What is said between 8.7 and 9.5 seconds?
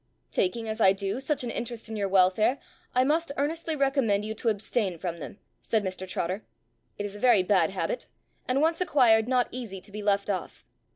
acquired, not